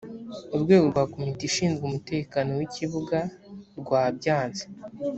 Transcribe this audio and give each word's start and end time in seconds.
urwego 0.55 0.85
rwa 0.91 1.03
komite 1.13 1.43
ishinzwe 1.49 1.83
umutekano 1.85 2.49
w’ 2.57 2.61
ikibuga 2.67 3.19
rwabyanze 3.79 4.63